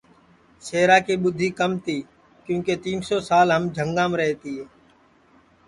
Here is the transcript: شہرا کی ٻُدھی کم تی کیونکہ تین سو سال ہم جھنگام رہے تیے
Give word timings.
شہرا 0.65 0.97
کی 1.05 1.13
ٻُدھی 1.21 1.49
کم 1.59 1.71
تی 1.83 1.97
کیونکہ 2.45 2.73
تین 2.83 2.97
سو 3.07 3.17
سال 3.29 3.47
ہم 3.55 3.63
جھنگام 3.75 4.11
رہے 4.19 4.33
تیے 4.41 4.63